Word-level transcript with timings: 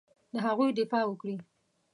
د 0.33 0.35
هغوی 0.45 0.69
دفاع 0.79 1.03
وکړي. 1.07 1.35